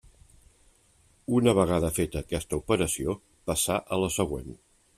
Una 1.41 1.53
vegada 1.59 1.91
feta 1.99 2.23
aquesta 2.25 2.59
operació, 2.63 3.15
passà 3.51 3.77
a 3.97 4.01
la 4.05 4.13
següent. 4.19 4.53